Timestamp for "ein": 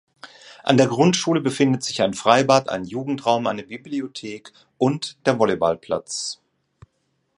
2.01-2.15, 2.69-2.85